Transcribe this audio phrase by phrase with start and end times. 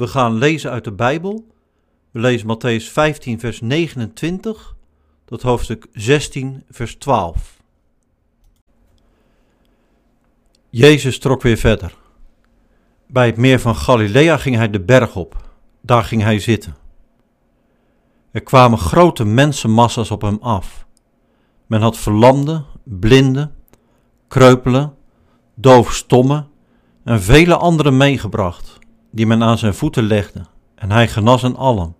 [0.00, 1.46] We gaan lezen uit de Bijbel.
[2.10, 4.76] We lezen Matthäus 15, vers 29
[5.24, 7.56] tot hoofdstuk 16, vers 12.
[10.70, 11.94] Jezus trok weer verder.
[13.06, 15.36] Bij het meer van Galilea ging hij de berg op.
[15.80, 16.76] Daar ging hij zitten.
[18.30, 20.86] Er kwamen grote mensenmassa's op hem af.
[21.66, 23.54] Men had verlamden, blinden,
[24.28, 24.94] kreupelen,
[25.54, 26.48] doofstommen
[27.04, 28.78] en vele anderen meegebracht,
[29.10, 31.94] die men aan zijn voeten legde, en hij genas hen allen.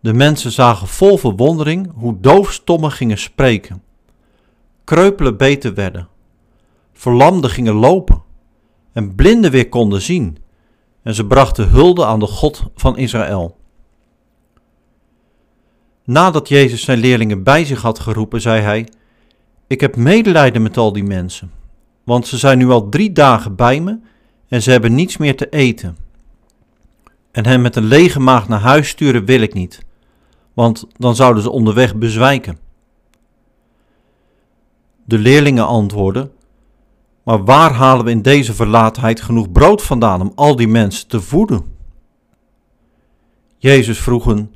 [0.00, 3.82] De mensen zagen vol verwondering hoe doofstommen gingen spreken,
[4.84, 6.08] kreupelen beter werden,
[6.92, 8.22] verlamden gingen lopen
[8.92, 10.38] en blinden weer konden zien,
[11.02, 13.56] en ze brachten hulde aan de God van Israël.
[16.04, 18.88] Nadat Jezus zijn leerlingen bij zich had geroepen, zei hij:
[19.66, 21.50] Ik heb medelijden met al die mensen,
[22.04, 23.98] want ze zijn nu al drie dagen bij me
[24.48, 25.96] en ze hebben niets meer te eten.
[27.30, 29.84] En hen met een lege maag naar huis sturen wil ik niet,
[30.54, 32.58] want dan zouden ze onderweg bezwijken.
[35.04, 36.32] De leerlingen antwoordden:
[37.22, 41.20] Maar waar halen we in deze verlatenheid genoeg brood vandaan om al die mensen te
[41.20, 41.74] voeden?
[43.58, 44.54] Jezus vroeg hen: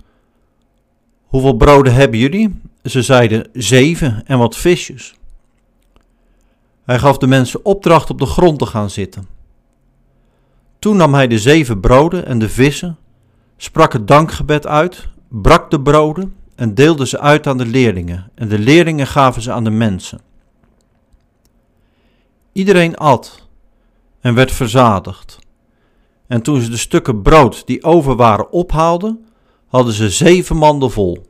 [1.27, 2.61] Hoeveel broden hebben jullie?
[2.85, 5.15] Ze zeiden zeven en wat visjes.
[6.85, 9.40] Hij gaf de mensen opdracht op de grond te gaan zitten.
[10.81, 12.99] Toen nam hij de zeven broden en de vissen,
[13.57, 18.49] sprak het dankgebed uit, brak de broden en deelde ze uit aan de leerlingen, en
[18.49, 20.21] de leerlingen gaven ze aan de mensen.
[22.53, 23.49] Iedereen at
[24.21, 25.39] en werd verzadigd.
[26.27, 29.25] En toen ze de stukken brood die over waren ophaalden,
[29.67, 31.27] hadden ze zeven manden vol.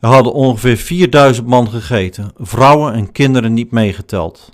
[0.00, 4.50] Er hadden ongeveer 4000 man gegeten, vrouwen en kinderen niet meegeteld.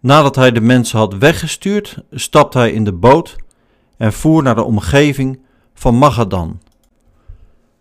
[0.00, 3.36] Nadat hij de mensen had weggestuurd, stapte hij in de boot
[3.96, 5.40] en voer naar de omgeving
[5.74, 6.60] van Magadan.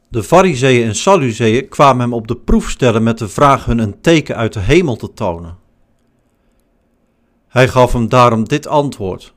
[0.07, 4.01] De Fariseeën en Sadduceeën kwamen hem op de proef stellen met de vraag hun een
[4.01, 5.57] teken uit de hemel te tonen.
[7.47, 9.33] Hij gaf hem daarom dit antwoord.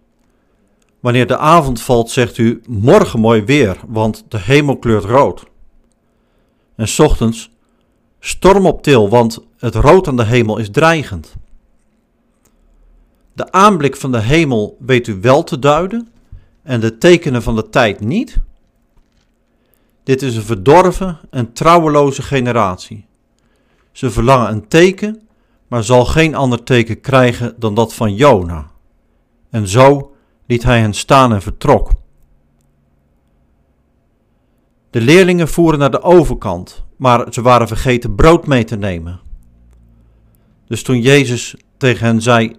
[1.00, 5.44] Wanneer de avond valt, zegt u morgen mooi weer, want de hemel kleurt rood.
[6.76, 7.50] En ochtends
[8.20, 11.34] storm op til, want het rood aan de hemel is dreigend.
[13.32, 16.09] De aanblik van de hemel weet u wel te duiden
[16.62, 18.41] en de tekenen van de tijd niet.
[20.03, 23.06] Dit is een verdorven en trouweloze generatie.
[23.93, 25.28] Ze verlangen een teken,
[25.69, 28.70] maar zal geen ander teken krijgen dan dat van Jona.
[29.50, 30.14] En zo
[30.47, 31.91] liet hij hen staan en vertrok.
[34.91, 39.20] De leerlingen voeren naar de overkant, maar ze waren vergeten brood mee te nemen.
[40.66, 42.56] Dus toen Jezus tegen hen zei: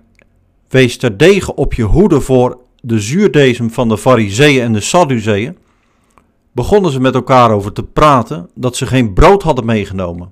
[0.73, 5.57] Wees terdege op je hoede voor de zuurdesem van de Fariseeën en de Sadduceeën,
[6.51, 10.31] begonnen ze met elkaar over te praten dat ze geen brood hadden meegenomen.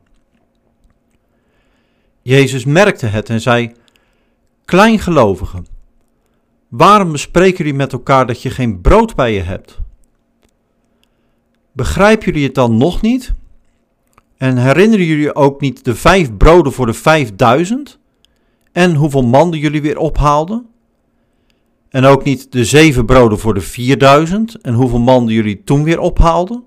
[2.21, 3.71] Jezus merkte het en zei:
[4.65, 5.67] Kleingelovigen,
[6.67, 9.79] Waarom bespreken jullie met elkaar dat je geen brood bij je hebt?
[11.71, 13.33] Begrijpen jullie het dan nog niet?
[14.37, 17.99] En herinneren jullie ook niet de vijf broden voor de vijfduizend?
[18.71, 20.65] En hoeveel manden jullie weer ophaalden?
[21.89, 25.99] En ook niet de zeven broden voor de vierduizend en hoeveel manden jullie toen weer
[25.99, 26.63] ophaalden?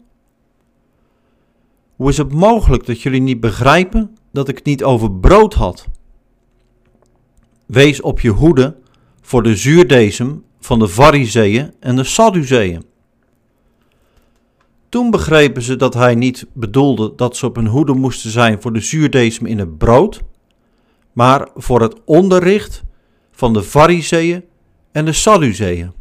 [1.96, 5.86] Hoe is het mogelijk dat jullie niet begrijpen dat ik het niet over brood had?
[7.66, 8.76] Wees op je hoede
[9.20, 12.84] voor de zuurdesem van de Fariseeën en de Sadduceeën.
[14.88, 18.72] Toen begrepen ze dat hij niet bedoelde dat ze op hun hoede moesten zijn voor
[18.72, 20.22] de zuurdesem in het brood,
[21.14, 22.82] maar voor het onderricht
[23.30, 24.44] van de Fariseeën
[24.92, 25.92] en de Sadduceeën.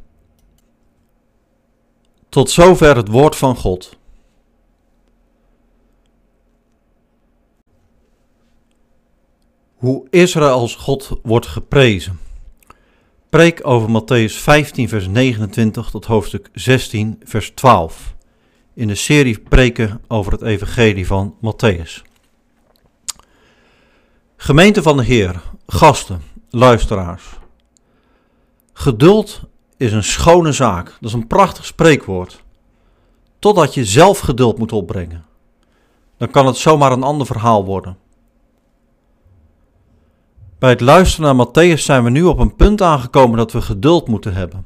[2.29, 3.97] Tot zover het woord van God.
[9.75, 12.19] Hoe Israëls God wordt geprezen
[13.33, 18.15] preek over Matthäus 15, vers 29 tot hoofdstuk 16, vers 12.
[18.73, 22.12] In de serie preken over het evangelie van Matthäus.
[24.43, 27.23] Gemeente van de Heer, gasten, luisteraars.
[28.73, 29.41] Geduld
[29.77, 30.85] is een schone zaak.
[30.85, 32.43] Dat is een prachtig spreekwoord.
[33.39, 35.25] Totdat je zelf geduld moet opbrengen.
[36.17, 37.97] Dan kan het zomaar een ander verhaal worden.
[40.59, 44.07] Bij het luisteren naar Matthäus zijn we nu op een punt aangekomen dat we geduld
[44.07, 44.65] moeten hebben.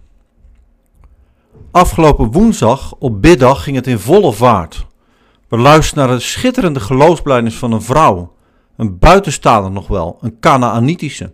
[1.72, 4.86] Afgelopen woensdag op biddag ging het in volle vaart.
[5.48, 8.36] We luisterden naar de schitterende geloofsblijdenis van een vrouw,
[8.78, 11.32] een buitenstaander nog wel, een Canaanitische.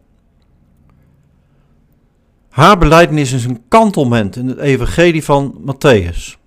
[2.50, 6.38] Haar belijdenis is een kantelmoment in het evangelie van Matthäus.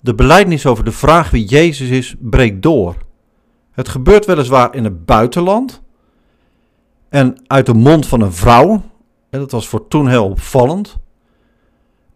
[0.00, 2.96] De belijdenis over de vraag wie Jezus is breekt door.
[3.70, 5.82] Het gebeurt weliswaar in het buitenland
[7.08, 8.82] en uit de mond van een vrouw.
[9.30, 10.98] Dat was voor toen heel opvallend.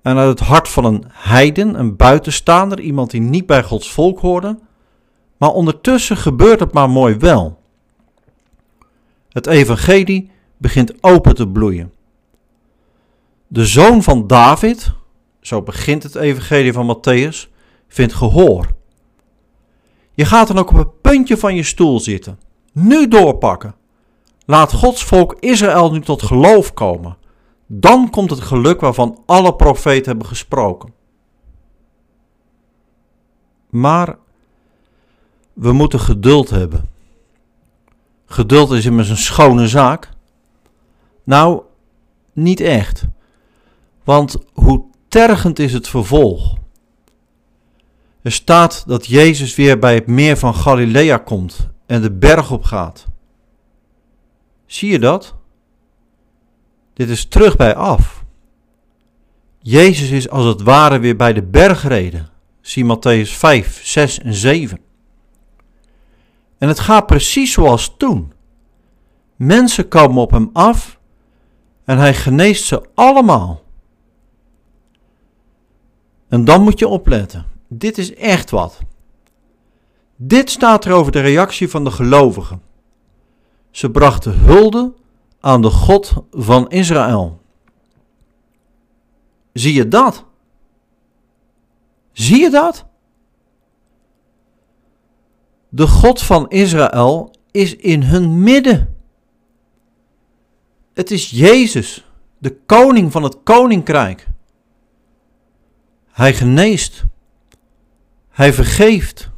[0.03, 4.21] En uit het hart van een heiden, een buitenstaander, iemand die niet bij Gods volk
[4.21, 4.59] hoorde.
[5.37, 7.63] Maar ondertussen gebeurt het maar mooi wel.
[9.35, 11.93] Het evangelie begint open te bloeien.
[13.47, 14.93] De zoon van David,
[15.41, 17.51] zo begint het evangelie van Matthäus,
[17.89, 18.67] vindt gehoor.
[20.13, 22.39] Je gaat dan ook op het puntje van je stoel zitten.
[22.73, 23.75] Nu doorpakken.
[24.45, 27.17] Laat Gods volk Israël nu tot geloof komen.
[27.67, 30.93] Dan komt het geluk waarvan alle profeten hebben gesproken.
[33.71, 34.17] Maar
[35.53, 36.94] we moeten geduld hebben.
[38.27, 40.11] Geduld is immers een schone zaak.
[41.25, 41.63] Nou,
[42.33, 43.05] niet echt.
[44.05, 46.57] Want hoe tergend is het vervolg?
[48.23, 52.65] Er staat dat Jezus weer bij het meer van Galilea komt en de berg op
[52.65, 53.07] gaat.
[54.67, 55.35] Zie je dat?
[56.95, 58.25] Dit is terug bij af.
[59.59, 62.29] Jezus is als het ware weer bij de bergreden.
[62.61, 64.81] Zie Matthäus 5, 6 en 7.
[66.65, 68.33] En het gaat precies zoals toen.
[69.37, 70.99] Mensen komen op hem af
[71.85, 73.63] en hij geneest ze allemaal.
[76.29, 77.47] En dan moet je opletten.
[77.69, 78.81] Dit is echt wat.
[80.17, 82.63] Dit staat er over de reactie van de gelovigen.
[83.71, 84.93] Ze brachten hulde
[85.41, 87.41] aan de God van Israël.
[89.53, 90.25] Zie je dat?
[92.13, 92.87] Zie je dat?
[95.75, 98.97] De God van Israël is in hun midden.
[100.93, 102.05] Het is Jezus,
[102.39, 104.27] de koning van het koninkrijk.
[106.11, 107.05] Hij geneest.
[108.29, 109.31] Hij vergeeft.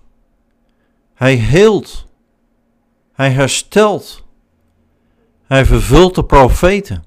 [1.14, 2.06] Hij heelt.
[3.12, 4.24] Hij herstelt.
[5.42, 7.04] Hij vervult de profeten.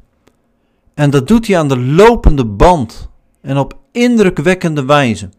[0.94, 3.10] En dat doet hij aan de lopende band
[3.42, 5.30] en op indrukwekkende wijze.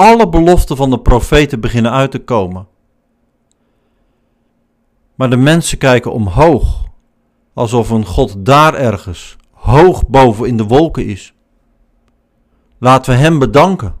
[0.00, 2.68] Alle beloften van de profeten beginnen uit te komen.
[5.14, 6.84] Maar de mensen kijken omhoog,
[7.54, 11.34] alsof een God daar ergens, hoog boven in de wolken is.
[12.78, 13.94] Laten we Hem bedanken.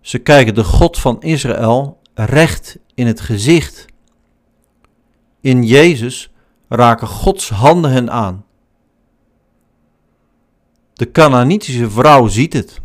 [0.00, 3.86] Ze kijken de God van Israël recht in het gezicht.
[5.40, 6.32] In Jezus
[6.68, 8.44] raken Gods handen hen aan.
[10.92, 12.81] De Canaanitische vrouw ziet het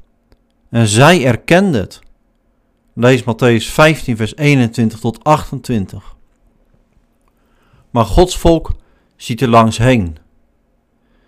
[0.77, 1.99] en zij erkende het.
[2.93, 6.15] Lees Matthäus 15, vers 21 tot 28.
[7.89, 8.75] Maar Gods volk
[9.15, 10.17] ziet er langs heen.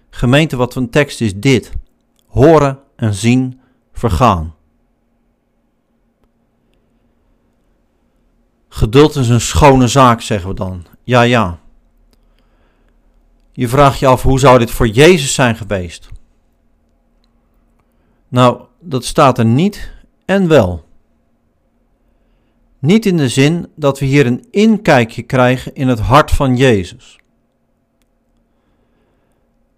[0.10, 1.72] Gemeente, wat een tekst is dit:
[2.28, 3.60] horen en zien
[3.94, 4.56] vergaan.
[8.68, 10.86] Geduld is een schone zaak, zeggen we dan.
[11.04, 11.60] Ja, ja.
[13.52, 16.10] Je vraagt je af, hoe zou dit voor Jezus zijn geweest?
[18.28, 19.92] Nou, dat staat er niet
[20.26, 20.88] en wel.
[22.80, 27.20] Niet in de zin dat we hier een inkijkje krijgen in het hart van Jezus.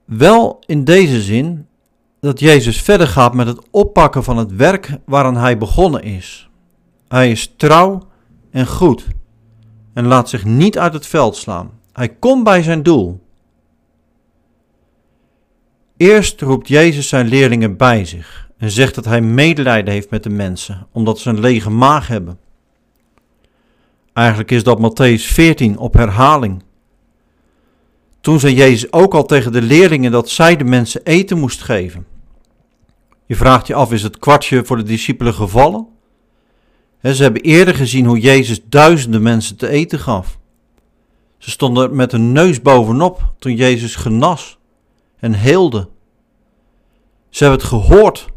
[0.05, 1.67] Wel in deze zin
[2.19, 6.49] dat Jezus verder gaat met het oppakken van het werk waaraan hij begonnen is.
[7.07, 8.07] Hij is trouw
[8.51, 9.07] en goed
[9.93, 11.71] en laat zich niet uit het veld slaan.
[11.93, 13.19] Hij komt bij zijn doel.
[15.97, 20.29] Eerst roept Jezus zijn leerlingen bij zich en zegt dat hij medelijden heeft met de
[20.29, 22.39] mensen, omdat ze een lege maag hebben.
[24.13, 26.63] Eigenlijk is dat Matthäus 14 op herhaling.
[28.19, 32.05] Toen zei Jezus ook al tegen de leerlingen dat zij de mensen eten moest geven.
[33.25, 35.87] Je vraagt je af, is het kwartje voor de discipelen gevallen?
[37.01, 40.37] ze hebben eerder gezien hoe Jezus duizenden mensen te eten gaf.
[41.37, 44.57] Ze stonden met hun neus bovenop toen Jezus genas
[45.19, 45.87] en heelde.
[47.29, 48.29] Ze hebben het gehoord,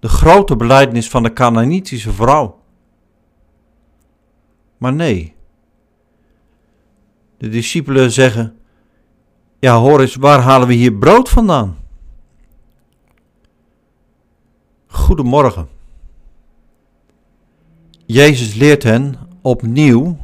[0.00, 2.60] de grote belijdenis van de Canaanitische vrouw.
[4.76, 5.34] Maar nee,
[7.38, 8.56] de discipelen zeggen,
[9.58, 11.76] ja hoor eens, waar halen we hier brood vandaan?
[14.86, 15.68] Goedemorgen.
[18.06, 20.18] Jezus leert hen opnieuw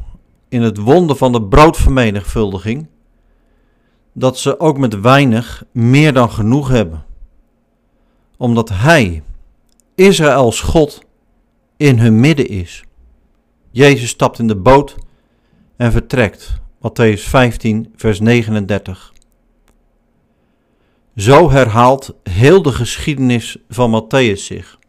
[0.49, 2.87] in het wonder van de broodvermenigvuldiging
[4.13, 7.05] dat ze ook met weinig meer dan genoeg hebben.
[8.37, 9.23] Omdat Hij,
[9.95, 11.01] Israëls God,
[11.77, 12.83] in hun midden is.
[13.71, 14.95] Jezus stapt in de boot
[15.75, 16.59] en vertrekt.
[16.77, 19.13] Matthäus 15, vers 39.
[21.15, 24.79] Zo herhaalt heel de geschiedenis van Matthäus zich.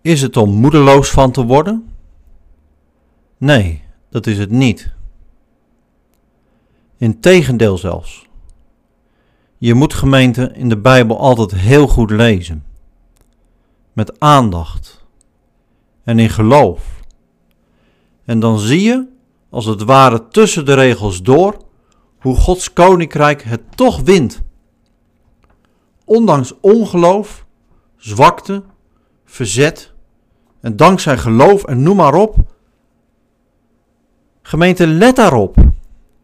[0.00, 1.94] Is het om moedeloos van te worden?
[3.38, 4.92] Nee, dat is het niet.
[6.96, 8.26] Integendeel zelfs.
[9.62, 12.64] Je moet gemeente in de Bijbel altijd heel goed lezen.
[13.92, 15.04] Met aandacht.
[16.04, 17.00] En in geloof.
[18.24, 19.08] En dan zie je,
[19.50, 21.56] als het ware tussen de regels door,
[22.18, 24.42] hoe Gods koninkrijk het toch wint.
[26.04, 27.46] Ondanks ongeloof,
[27.96, 28.62] zwakte,
[29.24, 29.92] verzet
[30.60, 32.36] en dankzij geloof en noem maar op.
[34.42, 35.71] Gemeente, let daarop.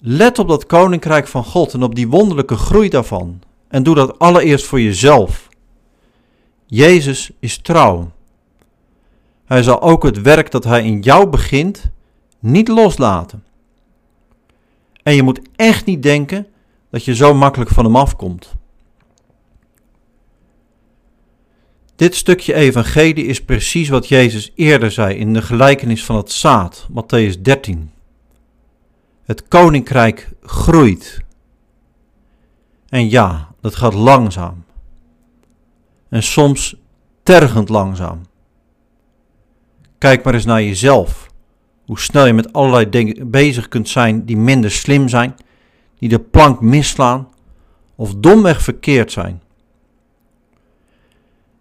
[0.00, 3.40] Let op dat koninkrijk van God en op die wonderlijke groei daarvan.
[3.68, 5.48] En doe dat allereerst voor jezelf.
[6.66, 8.10] Jezus is trouw.
[9.44, 11.90] Hij zal ook het werk dat hij in jou begint
[12.38, 13.44] niet loslaten.
[15.02, 16.46] En je moet echt niet denken
[16.90, 18.54] dat je zo makkelijk van hem afkomt.
[21.96, 26.86] Dit stukje evangelie is precies wat Jezus eerder zei in de gelijkenis van het zaad,
[26.90, 27.90] Matthäus 13.
[29.28, 31.20] Het koninkrijk groeit.
[32.88, 34.64] En ja, dat gaat langzaam.
[36.08, 36.76] En soms
[37.22, 38.20] tergend langzaam.
[39.98, 41.30] Kijk maar eens naar jezelf.
[41.86, 45.34] Hoe snel je met allerlei dingen bezig kunt zijn die minder slim zijn,
[45.98, 47.28] die de plank misslaan
[47.96, 49.42] of domweg verkeerd zijn.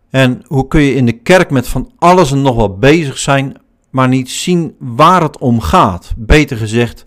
[0.10, 3.58] En hoe kun je in de kerk met van alles en nog wat bezig zijn,
[3.90, 6.14] maar niet zien waar het om gaat?
[6.18, 7.04] Beter gezegd,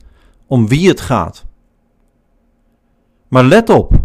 [0.50, 1.45] om wie het gaat.
[3.28, 4.00] Maar let op,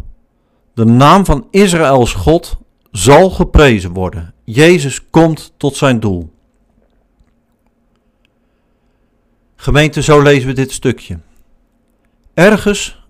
[0.74, 2.58] de naam van Israëls God
[2.92, 4.34] zal geprezen worden.
[4.44, 6.34] Jezus komt tot zijn doel.
[9.56, 11.20] Gemeente, zo lezen we dit stukje.
[12.34, 13.06] Ergens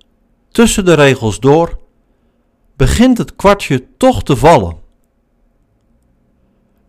[0.51, 1.79] tussen de regels door
[2.75, 4.77] begint het kwartje toch te vallen.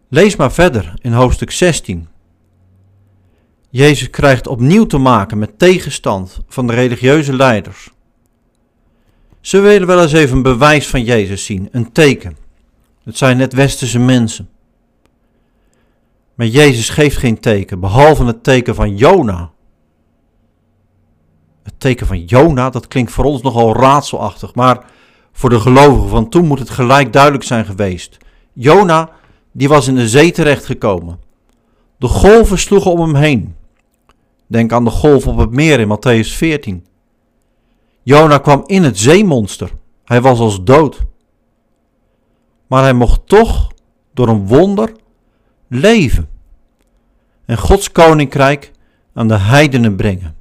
[0.09, 2.09] Lees maar verder in hoofdstuk 16.
[3.77, 7.91] Jezus krijgt opnieuw te maken met tegenstand van de religieuze leiders.
[9.41, 12.37] Ze willen wel eens even een bewijs van Jezus zien, een teken.
[13.05, 14.49] Het zijn net westerse mensen.
[16.35, 19.51] Maar Jezus geeft geen teken, behalve het teken van Jona.
[21.63, 24.85] Het teken van Jona, dat klinkt voor ons nogal raadselachtig, maar
[25.33, 28.17] voor de gelovigen van toen moet het gelijk duidelijk zijn geweest.
[28.53, 29.11] Jona,
[29.53, 31.21] die was in de zee terechtgekomen.
[31.99, 33.55] De golven sloegen om hem heen.
[34.47, 36.87] Denk aan de golf op het meer in Matthäus 14.
[38.03, 39.71] Jona kwam in het zeemonster.
[40.05, 41.05] Hij was als dood.
[42.67, 43.73] Maar hij mocht toch
[44.15, 44.93] door een wonder
[45.69, 46.29] leven.
[47.45, 48.73] En Gods koninkrijk
[49.15, 50.37] aan de heidenen brengen.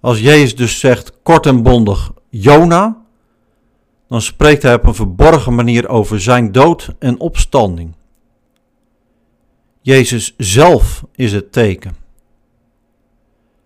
[0.00, 3.04] Als Jezus dus zegt kort en bondig Jona,
[4.08, 7.94] dan spreekt hij op een verborgen manier over zijn dood en opstanding.
[9.86, 11.96] Jezus zelf is het teken.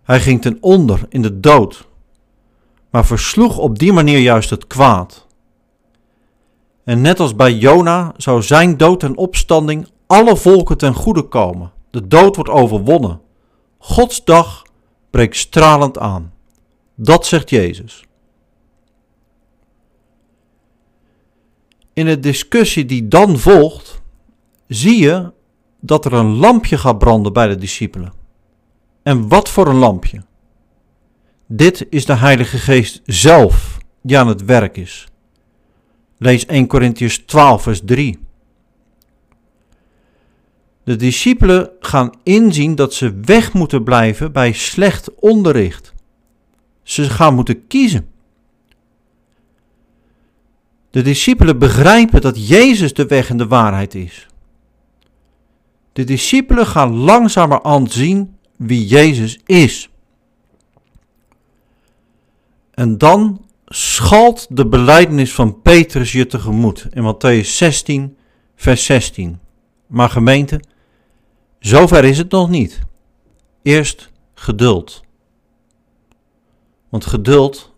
[0.03, 1.89] Hij ging ten onder in de dood,
[2.91, 5.27] maar versloeg op die manier juist het kwaad.
[6.85, 11.73] En net als bij Jona zou zijn dood en opstanding alle volken ten goede komen.
[11.91, 13.21] De dood wordt overwonnen.
[13.79, 14.62] Gods dag
[15.11, 16.33] breekt stralend aan.
[16.95, 18.05] Dat zegt Jezus.
[21.93, 24.03] In de discussie die dan volgt,
[24.67, 25.39] zie je
[25.81, 28.13] dat er een lampje gaat branden bij de discipelen.
[29.03, 30.23] En wat voor een lampje?
[31.47, 35.09] Dit is de Heilige Geest zelf die aan het werk is.
[36.19, 38.19] Lees 1 Corinthians 12, vers 3.
[40.85, 45.95] De discipelen gaan inzien dat ze weg moeten blijven bij slecht onderricht.
[46.83, 48.09] Ze gaan moeten kiezen.
[50.91, 54.30] De discipelen begrijpen dat Jezus de weg en de waarheid is.
[56.00, 59.90] De discipelen gaan langzamerhand zien wie Jezus is.
[62.71, 68.16] En dan schalt de beleidenis van Petrus je tegemoet in Matthäus 16,
[68.57, 69.40] vers 16.
[69.87, 70.61] Maar gemeente,
[71.59, 72.80] zover is het nog niet.
[73.62, 75.04] Eerst geduld.
[76.88, 77.73] Want geduld,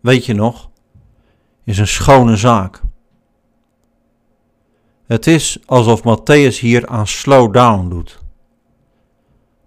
[0.00, 0.70] weet je nog,
[1.64, 2.82] is een schone zaak.
[5.08, 8.18] Het is alsof Matthäus hier aan slow down doet.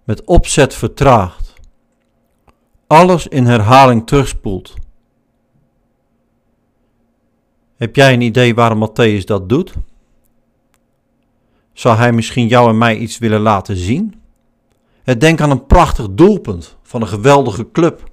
[0.04, 1.52] Met opzet vertraagt.
[2.86, 4.74] Alles in herhaling terugspoelt.
[7.76, 9.72] Heb jij een idee waarom Matthäus dat doet?
[11.72, 14.20] Zou hij misschien jou en mij iets willen laten zien?
[15.18, 18.10] Denk aan een prachtig doelpunt van een geweldige club.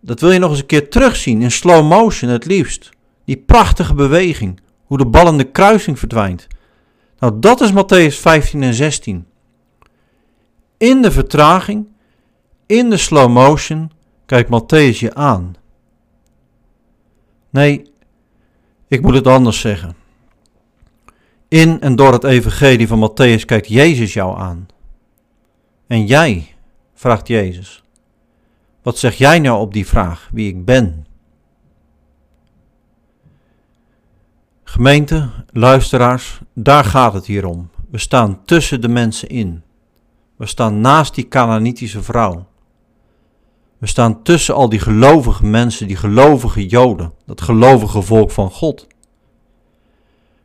[0.00, 2.90] dat wil je nog eens een keer terugzien in slow motion het liefst.
[3.24, 4.60] Die prachtige beweging,
[4.92, 6.46] hoe de bal de kruising verdwijnt.
[7.18, 9.26] Nou, dat is Matthäus 15 en 16.
[10.76, 11.86] In de vertraging,
[12.66, 13.90] in de slow motion,
[14.26, 15.54] kijkt Matthäus je aan.
[17.50, 17.92] Nee,
[18.88, 19.96] ik moet het anders zeggen.
[21.48, 24.66] In en door het evangelie van Matthäus kijkt Jezus jou aan.
[25.86, 26.54] En jij,
[26.94, 27.82] vraagt Jezus.
[28.82, 31.06] Wat zeg jij nou op die vraag, wie ik ben?
[34.72, 37.70] Gemeente, luisteraars, daar gaat het hier om.
[37.90, 39.62] We staan tussen de mensen in.
[40.36, 42.46] We staan naast die Canaanitische vrouw.
[43.78, 48.86] We staan tussen al die gelovige mensen, die gelovige Joden, dat gelovige volk van God.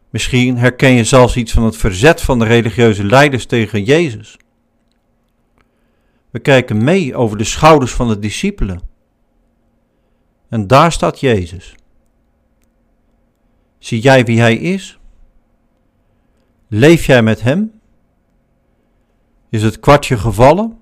[0.10, 4.38] Misschien herken je zelfs iets van het verzet van de religieuze leiders tegen Jezus.
[6.30, 8.82] We kijken mee over de schouders van de discipelen.
[10.50, 11.76] En daar staat Jezus.
[13.88, 15.00] Zie jij wie Hij is?
[16.68, 17.80] Leef jij met Hem?
[19.50, 20.78] Is het kwartje gevallen?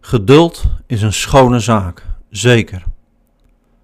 [0.00, 2.84] Geduld is een schone zaak, zeker.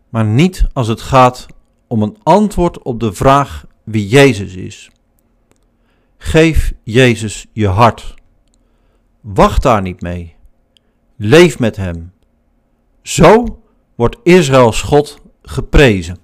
[0.09, 1.47] Maar niet als het gaat
[1.87, 4.91] om een antwoord op de vraag wie Jezus is.
[6.19, 8.15] Geef Jezus je hart.
[9.21, 10.35] Wacht daar niet mee.
[11.17, 12.13] Leef met Hem.
[13.03, 13.61] Zo
[13.95, 16.22] wordt Israëls God geprezen.